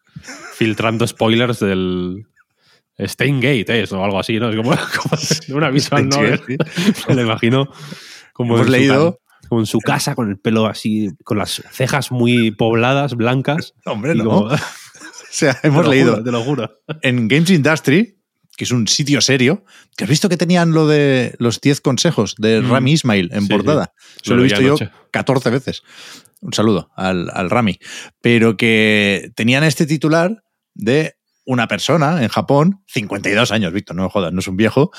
filtrando 0.56 1.08
spoilers 1.08 1.60
del 1.60 2.26
Steingate, 3.00 3.66
¿eh? 3.82 3.86
o 3.92 4.04
algo 4.04 4.20
así, 4.20 4.40
¿no? 4.40 4.50
Es 4.50 4.56
como, 4.58 4.72
como 5.48 5.58
una 5.58 5.70
visual 5.70 6.10
novel. 6.10 6.42
Me 7.08 7.16
lo 7.16 7.22
imagino 7.22 7.70
como 8.34 8.56
Hemos 8.56 8.68
en 8.68 8.74
su 8.74 8.78
leído- 8.80 9.20
como 9.48 9.62
en 9.62 9.68
su 9.68 9.80
casa 9.80 10.16
con 10.16 10.30
el 10.30 10.38
pelo 10.40 10.66
así, 10.66 11.10
con 11.24 11.38
las 11.38 11.62
cejas 11.72 12.12
muy 12.12 12.52
pobladas, 12.52 13.14
blancas. 13.16 13.74
Hombre, 13.86 14.16
no. 14.16 14.24
como- 14.26 14.50
sea, 15.54 15.60
hemos 15.64 15.88
leído 15.88 16.12
juro, 16.14 16.24
te 16.24 16.32
lo 16.32 16.44
juro. 16.44 16.72
en 17.02 17.28
Games 17.28 17.50
Industry, 17.50 18.18
que 18.58 18.64
es 18.64 18.72
un 18.72 18.88
sitio 18.88 19.20
serio, 19.22 19.66
que 19.98 20.04
has 20.06 20.10
visto 20.10 20.30
que 20.30 20.38
tenían 20.38 20.72
lo 20.72 20.88
de 20.88 21.36
los 21.40 21.60
10 21.62 21.82
consejos 21.82 22.36
de 22.38 22.62
Mm. 22.62 22.70
Rami 22.72 22.92
Ismail 22.94 23.30
en 23.34 23.42
Sí, 23.44 23.48
portada. 23.50 23.94
sí. 23.98 24.20
Eso 24.24 24.32
Lo 24.32 24.38
lo 24.38 24.42
he 24.42 24.46
vi 24.46 24.50
visto 24.50 24.62
yo 24.62 24.68
anoche. 24.76 24.92
14 25.12 25.50
veces. 25.50 25.84
Un 26.42 26.54
saludo 26.54 26.90
al, 26.96 27.30
al 27.34 27.50
Rami. 27.50 27.80
Pero 28.22 28.56
que 28.56 29.32
tenían 29.36 29.64
este 29.64 29.86
titular 29.86 30.44
de 30.74 31.16
una 31.46 31.68
persona 31.68 32.24
en 32.24 32.30
Japón, 32.30 32.82
52 32.88 33.52
años, 33.52 33.72
Víctor, 33.74 33.96
no 33.96 34.04
me 34.04 34.10
jodas, 34.10 34.32
no 34.34 34.40
es 34.40 34.48
un 34.48 34.58
viejo, 34.58 34.92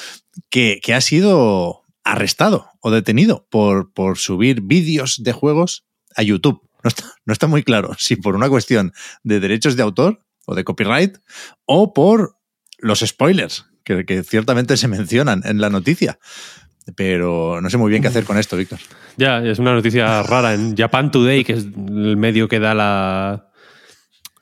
que, 0.50 0.78
que 0.82 0.94
ha 0.94 1.00
sido 1.00 1.82
arrestado 2.04 2.68
o 2.80 2.90
detenido 2.90 3.46
por, 3.50 3.92
por 3.92 4.16
subir 4.18 4.60
vídeos 4.60 5.22
de 5.22 5.32
juegos 5.32 5.84
a 6.14 6.22
YouTube. 6.22 6.60
No 6.84 6.88
está, 6.88 7.04
no 7.24 7.32
está 7.32 7.46
muy 7.48 7.62
claro 7.64 7.94
si 7.98 8.16
por 8.16 8.36
una 8.36 8.48
cuestión 8.48 8.92
de 9.24 9.40
derechos 9.40 9.76
de 9.76 9.82
autor 9.82 10.20
o 10.46 10.54
de 10.54 10.64
copyright 10.64 11.18
o 11.66 11.92
por 11.92 12.36
los 12.78 13.00
spoilers 13.00 13.66
que, 13.84 14.04
que 14.06 14.22
ciertamente 14.22 14.76
se 14.78 14.88
mencionan 14.88 15.42
en 15.44 15.60
la 15.60 15.68
noticia. 15.70 16.18
Pero 16.94 17.60
no 17.60 17.68
sé 17.68 17.78
muy 17.78 17.90
bien 17.90 18.00
qué 18.00 18.08
hacer 18.08 18.24
con 18.24 18.38
esto, 18.38 18.56
Víctor. 18.56 18.78
Ya, 19.16 19.38
es 19.44 19.58
una 19.58 19.74
noticia 19.74 20.22
rara. 20.22 20.54
En 20.54 20.76
Japan 20.76 21.10
Today, 21.10 21.42
que 21.44 21.54
es 21.54 21.64
el 21.64 22.16
medio 22.16 22.46
que 22.48 22.60
da 22.60 22.74
la. 22.74 23.50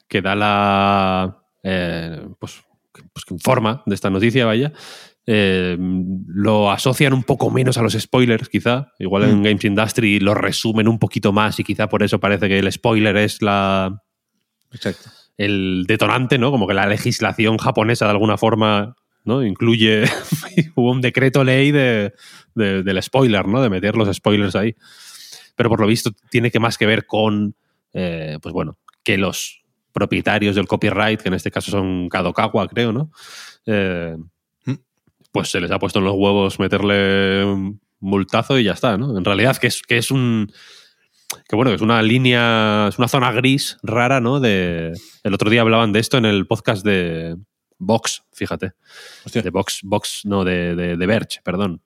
que 0.08 0.20
da 0.20 0.34
la. 0.34 1.38
eh, 1.62 2.20
pues, 2.38 2.60
pues 3.12 3.24
que 3.24 3.32
informa 3.34 3.82
de 3.86 3.94
esta 3.94 4.10
noticia, 4.10 4.44
vaya. 4.44 4.72
eh, 5.26 5.78
lo 5.78 6.70
asocian 6.70 7.14
un 7.14 7.22
poco 7.24 7.50
menos 7.50 7.78
a 7.78 7.82
los 7.82 7.94
spoilers, 7.94 8.50
quizá. 8.50 8.88
Igual 8.98 9.24
en 9.24 9.40
Mm. 9.40 9.42
Games 9.42 9.64
Industry 9.64 10.20
lo 10.20 10.34
resumen 10.34 10.86
un 10.86 10.98
poquito 10.98 11.32
más 11.32 11.58
y 11.60 11.64
quizá 11.64 11.88
por 11.88 12.02
eso 12.02 12.20
parece 12.20 12.46
que 12.46 12.58
el 12.58 12.70
spoiler 12.70 13.16
es 13.16 13.40
la, 13.40 14.02
Exacto. 14.70 15.08
El 15.36 15.84
detonante, 15.88 16.38
¿no? 16.38 16.50
Como 16.50 16.66
que 16.66 16.74
la 16.74 16.86
legislación 16.86 17.58
japonesa 17.58 18.04
de 18.06 18.12
alguna 18.12 18.36
forma, 18.38 18.96
¿no? 19.24 19.44
Incluye, 19.44 20.04
hubo 20.76 20.90
un 20.92 21.00
decreto 21.00 21.42
ley 21.44 21.72
de, 21.72 22.12
de- 22.54 22.82
del 22.82 23.02
spoiler, 23.02 23.46
¿no? 23.48 23.62
De 23.62 23.70
meter 23.70 23.96
los 23.96 24.14
spoilers 24.14 24.54
ahí. 24.56 24.74
Pero 25.56 25.68
por 25.70 25.80
lo 25.80 25.86
visto 25.86 26.10
tiene 26.30 26.50
que 26.50 26.60
más 26.60 26.78
que 26.78 26.86
ver 26.86 27.06
con, 27.06 27.54
eh, 27.92 28.38
pues 28.42 28.52
bueno, 28.52 28.78
que 29.02 29.18
los 29.18 29.62
propietarios 29.92 30.56
del 30.56 30.66
copyright, 30.66 31.20
que 31.22 31.28
en 31.28 31.34
este 31.34 31.50
caso 31.52 31.70
son 31.70 32.08
Kadokawa, 32.08 32.66
creo, 32.68 32.92
¿no? 32.92 33.10
Eh, 33.66 34.16
Mm. 34.66 34.74
pues 35.32 35.50
se 35.50 35.60
les 35.60 35.70
ha 35.70 35.78
puesto 35.78 35.98
en 36.00 36.04
los 36.06 36.14
huevos 36.16 36.58
meterle 36.58 37.44
un 37.44 37.80
multazo 38.00 38.58
y 38.58 38.64
ya 38.64 38.72
está, 38.72 38.96
¿no? 38.98 39.16
En 39.16 39.24
realidad 39.24 39.56
que 39.56 39.66
es, 39.68 39.82
que 39.82 39.98
es 39.98 40.10
un 40.10 40.50
que 41.48 41.56
bueno, 41.56 41.70
que 41.70 41.76
es 41.76 41.80
una 41.82 42.02
línea, 42.02 42.86
es 42.88 42.98
una 42.98 43.08
zona 43.08 43.32
gris 43.32 43.76
rara, 43.82 44.20
¿no? 44.20 44.40
De, 44.40 44.92
el 45.22 45.34
otro 45.34 45.50
día 45.50 45.60
hablaban 45.62 45.92
de 45.92 46.00
esto 46.00 46.18
en 46.18 46.24
el 46.24 46.46
podcast 46.46 46.84
de 46.84 47.36
Vox, 47.78 48.22
fíjate. 48.32 48.72
Hostia. 49.24 49.42
De 49.42 49.50
Vox, 49.50 49.80
Vox, 49.82 50.22
no, 50.24 50.44
de, 50.44 50.74
de, 50.74 50.96
de 50.96 51.06
Verge, 51.06 51.40
perdón. 51.44 51.82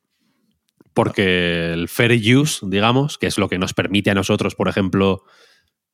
Porque 0.95 1.73
el 1.73 1.89
fair 1.89 2.13
use, 2.37 2.67
digamos, 2.69 3.19
que 3.19 3.27
es 3.29 3.39
lo 3.39 3.49
que 3.49 3.59
nos 3.59 3.73
permite 3.75 4.11
a 4.11 4.15
nosotros, 4.15 4.55
por 4.55 4.69
ejemplo, 4.69 5.23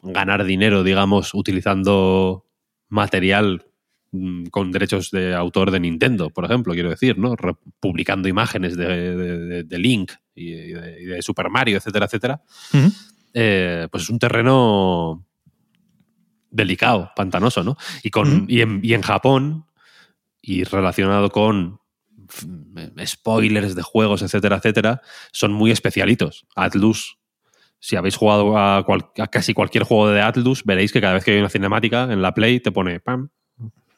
ganar 0.02 0.44
dinero, 0.44 0.82
digamos, 0.82 1.34
utilizando 1.34 2.46
material 2.88 3.64
mm, 4.12 4.46
con 4.46 4.70
derechos 4.72 5.10
de 5.10 5.34
autor 5.34 5.70
de 5.70 5.80
Nintendo, 5.80 6.30
por 6.30 6.44
ejemplo, 6.44 6.72
quiero 6.72 6.90
decir, 6.90 7.18
¿no? 7.18 7.34
Publicando 7.80 8.28
imágenes 8.28 8.76
de, 8.76 9.64
de- 9.64 9.78
Link 9.78 10.12
y 10.34 10.52
de, 10.52 11.02
y 11.02 11.04
de 11.04 11.22
Super 11.22 11.50
Mario, 11.50 11.76
etcétera, 11.78 12.06
etcétera. 12.06 12.42
Eh, 13.34 13.88
pues 13.90 14.04
es 14.04 14.10
un 14.10 14.18
terreno 14.18 15.24
delicado, 16.50 17.10
pantanoso, 17.16 17.62
¿no? 17.64 17.76
Y, 18.02 18.10
con, 18.10 18.46
y, 18.48 18.60
en, 18.60 18.80
y 18.82 18.94
en 18.94 19.02
Japón, 19.02 19.66
y 20.40 20.64
relacionado 20.64 21.30
con 21.30 21.80
f- 22.28 23.06
spoilers 23.06 23.74
de 23.74 23.82
juegos, 23.82 24.22
etcétera, 24.22 24.56
etcétera, 24.56 25.02
son 25.32 25.52
muy 25.52 25.70
especialitos. 25.72 26.46
Atlus, 26.54 27.18
si 27.80 27.96
habéis 27.96 28.16
jugado 28.16 28.56
a, 28.56 28.84
cual- 28.86 29.10
a 29.18 29.26
casi 29.26 29.52
cualquier 29.52 29.82
juego 29.84 30.08
de 30.10 30.22
Atlus, 30.22 30.62
veréis 30.64 30.92
que 30.92 31.00
cada 31.00 31.14
vez 31.14 31.24
que 31.24 31.32
hay 31.32 31.38
una 31.40 31.50
cinemática 31.50 32.04
en 32.04 32.22
la 32.22 32.32
Play 32.34 32.60
te 32.60 32.70
pone 32.72 33.00
pam. 33.00 33.30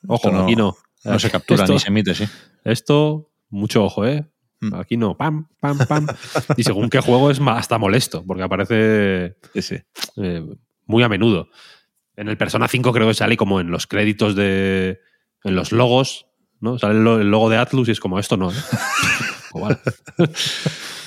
Ojo, 0.08 0.30
no- 0.30 0.44
aquí 0.44 0.56
no. 0.56 0.76
No 1.04 1.18
se 1.20 1.30
captura 1.30 1.62
Esto- 1.64 1.72
ni 1.74 1.78
se 1.78 1.88
emite, 1.88 2.14
sí. 2.14 2.24
esto, 2.64 3.30
mucho 3.50 3.84
ojo, 3.84 4.06
¿eh? 4.06 4.26
Mm. 4.60 4.74
Aquí 4.74 4.96
no, 4.96 5.16
pam, 5.16 5.48
pam, 5.60 5.78
pam. 5.86 6.06
y 6.56 6.62
según 6.62 6.88
qué 6.88 7.00
juego 7.00 7.30
es 7.30 7.40
hasta 7.46 7.76
molesto, 7.78 8.24
porque 8.26 8.42
aparece 8.42 9.36
Sí, 9.60 9.76
eh, 10.16 10.42
muy 10.86 11.02
a 11.02 11.08
menudo. 11.08 11.48
En 12.16 12.28
el 12.28 12.38
Persona 12.38 12.66
5 12.66 12.92
creo 12.92 13.06
que 13.08 13.14
sale 13.14 13.36
como 13.36 13.60
en 13.60 13.70
los 13.70 13.86
créditos 13.86 14.34
de. 14.34 14.98
en 15.44 15.54
los 15.54 15.72
logos, 15.72 16.26
¿no? 16.60 16.78
Sale 16.78 16.94
el 16.94 17.04
lo- 17.04 17.20
el 17.20 17.30
logo 17.30 17.50
de 17.50 17.58
Atlus 17.58 17.88
y 17.88 17.90
es 17.92 18.00
como 18.00 18.18
esto 18.18 18.36
no, 18.38 18.50
¿eh? 18.50 18.54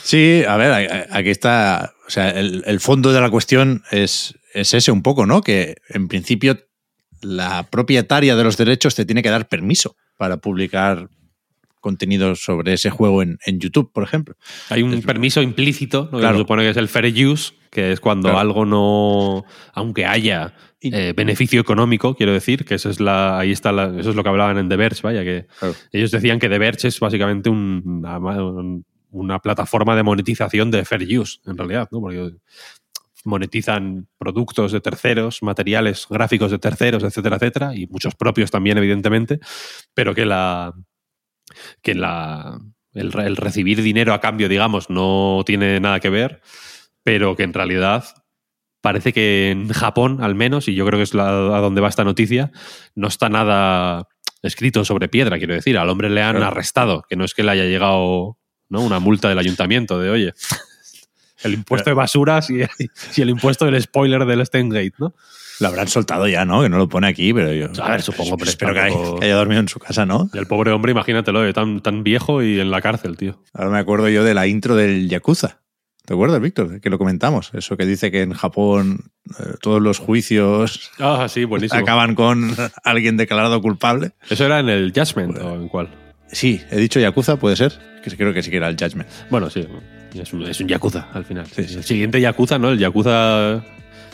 Sí, 0.03 0.44
a 0.48 0.58
ver, 0.58 1.08
aquí 1.12 1.29
está. 1.29 1.94
O 2.08 2.10
sea, 2.10 2.29
el, 2.32 2.63
el 2.65 2.79
fondo 2.79 3.12
de 3.13 3.22
la 3.22 3.29
cuestión 3.29 3.84
es, 3.91 4.36
es 4.53 4.74
ese 4.74 4.91
un 4.91 5.03
poco, 5.03 5.25
¿no? 5.25 5.41
Que 5.41 5.75
en 5.89 6.08
principio 6.08 6.58
la 7.22 7.63
propietaria 7.70 8.36
de 8.36 8.44
los 8.44 8.58
derechos 8.58 8.96
te 8.96 9.06
tiene 9.06 9.22
que 9.22 9.29
dar 9.29 9.48
permiso 9.48 9.96
para 10.18 10.38
publicar 10.38 11.10
contenido 11.79 12.36
sobre 12.36 12.74
ese 12.74 12.89
juego 12.89 13.21
en, 13.24 13.37
en 13.46 13.59
YouTube, 13.59 13.92
por 13.94 14.03
ejemplo. 14.03 14.35
Hay 14.70 14.81
un 14.83 15.01
permiso 15.01 15.42
implícito, 15.42 16.09
¿no? 16.11 16.20
Claro. 16.20 16.35
se 16.35 16.42
supone 16.42 16.63
que 16.63 16.70
es 16.70 16.77
el 16.77 16.87
fair 16.87 17.05
use, 17.27 17.53
que 17.72 17.92
es 17.92 18.00
cuando 18.00 18.27
Claro. 18.29 18.39
algo 18.39 18.65
no. 18.65 19.46
aunque 19.74 20.05
haya. 20.05 20.53
Eh, 20.81 21.13
beneficio 21.13 21.59
económico, 21.59 22.15
quiero 22.15 22.31
decir, 22.31 22.63
que 22.63 22.75
eso 22.75 22.89
es 22.89 23.01
la, 23.01 23.37
ahí 23.37 23.51
está 23.51 23.74
la- 23.74 23.94
eso 24.00 24.11
es 24.11 24.15
lo 24.15 24.24
que 24.24 24.29
hablaban 24.29 24.57
en 24.57 24.70
The 24.70 24.77
Verge, 24.77 25.01
vaya, 25.03 25.24
que 25.25 25.46
Claro. 25.59 25.75
ellos 25.92 26.09
decían 26.11 26.39
que 26.39 26.48
The 26.48 26.57
Verge 26.57 26.87
es 26.87 27.00
básicamente 27.01 27.50
un- 27.50 27.81
una, 27.85 28.18
un- 28.18 28.85
una 29.11 29.39
plataforma 29.39 29.94
de 29.98 30.03
monetización 30.03 30.72
de 30.72 30.85
fair 30.85 31.20
use, 31.20 31.39
en 31.46 31.57
realidad, 31.57 31.89
¿no? 31.92 32.00
Porque 32.00 32.31
monetizan 33.25 34.07
productos 34.18 34.72
de 34.72 34.79
terceros, 34.79 35.44
materiales 35.44 36.07
gráficos 36.09 36.51
de 36.51 36.59
terceros, 36.59 37.03
etcétera, 37.03 37.35
etcétera, 37.35 37.75
y 37.75 37.85
muchos 37.87 38.15
propios 38.15 38.50
también, 38.50 38.77
evidentemente, 38.77 39.39
pero 39.94 40.15
que 40.15 40.25
la 40.25 40.74
que 41.81 41.96
la 41.96 42.59
el, 42.94 43.12
re- 43.12 43.27
el 43.27 43.35
recibir 43.38 43.81
dinero 43.81 44.14
a 44.14 44.20
cambio, 44.20 44.50
digamos, 44.50 44.90
no 44.90 45.44
tiene 45.46 45.79
nada 45.79 46.00
que 46.00 46.09
ver, 46.09 46.42
pero 47.03 47.35
que 47.35 47.44
en 47.44 47.53
realidad 47.53 48.03
parece 48.81 49.14
que 49.14 49.51
en 49.51 49.70
Japón, 49.70 50.24
al 50.24 50.35
menos, 50.35 50.68
y 50.68 50.74
yo 50.75 50.85
creo 50.85 50.98
que 51.00 51.03
es 51.03 51.14
la- 51.14 51.29
a 51.29 51.59
donde 51.62 51.81
va 51.81 51.90
esta 51.90 52.03
noticia, 52.03 52.51
no 52.96 53.07
está 53.07 53.29
nada 53.29 54.07
escrito 54.42 54.85
sobre 54.85 55.09
piedra, 55.09 55.38
quiero 55.38 55.53
decir. 55.53 55.77
Al 55.77 55.90
hombre 55.90 56.09
le 56.09 56.22
han 56.22 56.38
Claro. 56.38 56.48
arrestado, 56.48 57.03
que 57.09 57.16
no 57.16 57.25
es 57.25 57.33
que 57.33 57.44
le 57.44 57.51
haya 57.51 57.66
llegado 57.66 58.38
¿no? 58.70 58.81
una 58.81 59.00
multa 59.00 59.27
del 59.29 59.38
ayuntamiento 59.40 60.00
de, 60.00 60.09
oye, 60.09 60.33
el 61.43 61.53
impuesto 61.53 61.89
de 61.89 61.93
basuras 61.93 62.49
y, 62.49 62.61
y 63.15 63.21
el 63.21 63.29
impuesto 63.29 63.65
del 63.65 63.81
spoiler 63.81 64.25
del 64.25 64.45
Steingate, 64.45 64.93
¿no? 64.97 65.13
Lo 65.59 65.67
habrán 65.67 65.89
soltado 65.89 66.25
ya, 66.27 66.45
¿no? 66.45 66.61
Que 66.61 66.69
no 66.69 66.77
lo 66.77 66.87
pone 66.87 67.07
aquí, 67.07 67.33
pero 67.33 67.51
yo. 67.53 67.67
A 67.83 67.91
ver, 67.91 68.01
supongo, 68.01 68.37
pero 68.37 68.49
espero 68.49 68.73
que 68.73 68.79
haya, 68.79 68.93
tampoco- 68.95 69.19
que 69.19 69.25
haya 69.25 69.35
dormido 69.35 69.59
en 69.59 69.67
su 69.67 69.77
casa, 69.79 70.05
¿no? 70.05 70.29
Y 70.33 70.37
el 70.37 70.47
pobre 70.47 70.71
hombre, 70.71 70.91
imagínatelo, 70.93 71.45
eh, 71.45 71.51
tan, 71.53 71.81
tan 71.81 72.03
viejo 72.03 72.41
y 72.41 72.59
en 72.61 72.71
la 72.71 72.81
cárcel, 72.81 73.17
tío. 73.17 73.43
Ahora 73.53 73.69
me 73.69 73.77
acuerdo 73.79 74.07
yo 74.07 74.23
de 74.23 74.33
la 74.33 74.47
intro 74.47 74.75
del 74.77 75.09
Yakuza. 75.09 75.59
¿Te 76.05 76.13
acuerdas, 76.13 76.39
Víctor? 76.41 76.79
Que 76.81 76.89
lo 76.89 76.97
comentamos. 76.97 77.51
Eso 77.53 77.75
que 77.77 77.85
dice 77.85 78.09
que 78.09 78.21
en 78.21 78.33
Japón 78.33 79.11
eh, 79.37 79.43
todos 79.61 79.79
los 79.81 79.99
juicios 79.99 80.91
Ah, 80.97 81.27
sí, 81.29 81.43
buenísimo. 81.43 81.81
acaban 81.81 82.15
con 82.15 82.55
alguien 82.85 83.17
declarado 83.17 83.61
culpable. 83.61 84.13
¿Eso 84.29 84.45
era 84.45 84.59
en 84.59 84.69
el 84.69 84.91
Judgment 84.95 85.37
o 85.39 85.55
en 85.55 85.67
cuál? 85.67 85.89
Sí, 86.31 86.61
he 86.71 86.77
dicho 86.77 86.99
Yakuza, 87.01 87.35
puede 87.37 87.57
ser. 87.57 87.73
Que 88.03 88.09
creo 88.15 88.33
que 88.33 88.41
sí 88.41 88.49
que 88.49 88.57
era 88.57 88.69
el 88.69 88.77
Judgment. 88.79 89.09
Bueno, 89.29 89.49
sí, 89.49 89.67
es 90.13 90.33
un, 90.33 90.43
es 90.43 90.59
un 90.59 90.67
Yakuza 90.67 91.07
al 91.13 91.25
final. 91.25 91.45
Sí, 91.48 91.63
sí. 91.65 91.75
El 91.75 91.83
siguiente 91.83 92.22
Yakuza, 92.22 92.57
¿no? 92.57 92.69
El 92.69 92.79
Yakuza, 92.79 93.63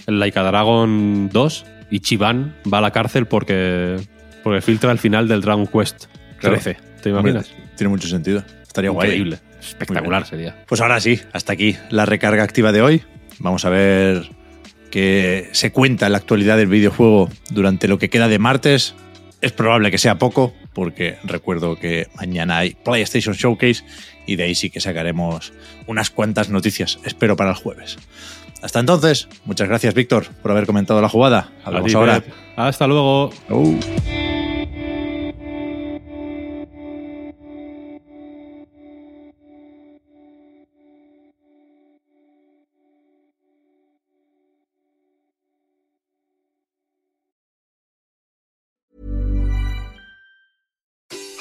el 0.07 0.19
Laika 0.19 0.43
Dragon 0.43 1.29
2, 1.31 1.65
y 1.89 1.99
Chiban 1.99 2.55
va 2.71 2.79
a 2.79 2.81
la 2.81 2.91
cárcel 2.91 3.25
porque, 3.27 3.97
porque 4.43 4.61
filtra 4.61 4.91
el 4.91 4.99
final 4.99 5.27
del 5.27 5.41
Dragon 5.41 5.67
Quest 5.67 6.05
Claro. 6.37 6.55
13. 6.59 6.77
¿Te 7.01 7.09
imaginas? 7.09 7.49
Tiene 7.77 7.89
mucho 7.89 8.07
sentido. 8.07 8.43
Estaría 8.61 8.89
guay. 8.89 9.07
Increíble. 9.09 9.39
Espectacular 9.59 10.25
sería. 10.25 10.55
Pues 10.67 10.81
ahora 10.81 10.99
sí, 10.99 11.19
hasta 11.33 11.53
aquí 11.53 11.77
la 11.89 12.05
recarga 12.05 12.43
activa 12.43 12.71
de 12.71 12.81
hoy. 12.81 13.01
Vamos 13.39 13.65
a 13.65 13.69
ver 13.69 14.29
qué 14.91 15.49
se 15.53 15.71
cuenta 15.71 16.05
en 16.05 16.11
la 16.11 16.17
actualidad 16.19 16.57
del 16.57 16.67
videojuego 16.67 17.29
durante 17.49 17.87
lo 17.87 17.97
que 17.97 18.09
queda 18.09 18.27
de 18.27 18.37
martes. 18.39 18.95
Es 19.41 19.51
probable 19.51 19.91
que 19.91 19.97
sea 19.97 20.17
poco, 20.17 20.53
porque 20.75 21.17
recuerdo 21.23 21.77
que 21.77 22.07
mañana 22.15 22.59
hay 22.59 22.75
PlayStation 22.75 23.33
Showcase 23.33 23.83
y 24.27 24.35
de 24.35 24.43
ahí 24.43 24.53
sí 24.53 24.69
que 24.69 24.81
sacaremos 24.81 25.53
unas 25.87 26.11
cuantas 26.11 26.49
noticias, 26.49 26.99
espero 27.03 27.35
para 27.35 27.51
el 27.51 27.55
jueves. 27.55 27.97
Hasta 28.61 28.79
entonces, 28.79 29.27
muchas 29.45 29.67
gracias 29.67 29.95
Víctor 29.95 30.27
por 30.43 30.51
haber 30.51 30.67
comentado 30.67 31.01
la 31.01 31.09
jugada. 31.09 31.51
Hablamos 31.63 31.95
ahora. 31.95 32.23
Hasta 32.55 32.85
luego. 32.85 33.31